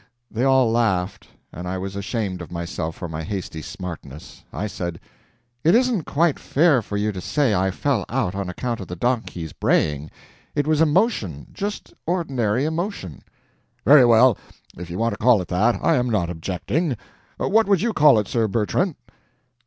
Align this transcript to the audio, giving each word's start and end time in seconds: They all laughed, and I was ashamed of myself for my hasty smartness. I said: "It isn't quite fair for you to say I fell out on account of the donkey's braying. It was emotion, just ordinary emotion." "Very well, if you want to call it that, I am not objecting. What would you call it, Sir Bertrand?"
They 0.31 0.43
all 0.43 0.71
laughed, 0.71 1.27
and 1.53 1.67
I 1.67 1.77
was 1.77 1.95
ashamed 1.95 2.41
of 2.41 2.51
myself 2.51 2.95
for 2.95 3.07
my 3.07 3.21
hasty 3.21 3.61
smartness. 3.61 4.43
I 4.51 4.65
said: 4.65 4.99
"It 5.63 5.75
isn't 5.75 6.05
quite 6.05 6.39
fair 6.39 6.81
for 6.81 6.97
you 6.97 7.11
to 7.11 7.21
say 7.21 7.53
I 7.53 7.69
fell 7.69 8.05
out 8.09 8.33
on 8.33 8.49
account 8.49 8.79
of 8.79 8.87
the 8.87 8.95
donkey's 8.95 9.53
braying. 9.53 10.09
It 10.55 10.65
was 10.65 10.81
emotion, 10.81 11.45
just 11.53 11.93
ordinary 12.07 12.65
emotion." 12.65 13.21
"Very 13.85 14.03
well, 14.03 14.39
if 14.75 14.89
you 14.89 14.97
want 14.97 15.13
to 15.13 15.23
call 15.23 15.39
it 15.39 15.49
that, 15.49 15.77
I 15.83 15.97
am 15.97 16.09
not 16.09 16.31
objecting. 16.31 16.97
What 17.37 17.67
would 17.67 17.81
you 17.81 17.93
call 17.93 18.17
it, 18.17 18.27
Sir 18.27 18.47
Bertrand?" 18.47 18.95